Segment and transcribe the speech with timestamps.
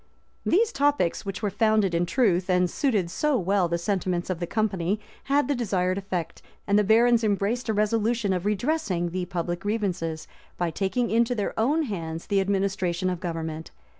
[0.43, 0.73] Paris, p.
[0.73, 0.97] 649.
[0.97, 4.47] These topics, which were founded in truth, and suited so well the sentiments of the
[4.47, 9.59] company, had the desired effect, and the barons embraced a resolution of redressing the public
[9.59, 10.27] grievances,
[10.57, 13.69] by taking into their own hands the administration of government.